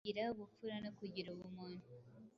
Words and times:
Kugira 0.03 0.23
ubupfura 0.33 0.75
no 0.83 0.89
kugira 0.97 1.27
ubumuntu, 1.35 1.87